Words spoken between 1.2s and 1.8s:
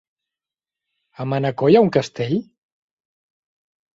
A Manacor hi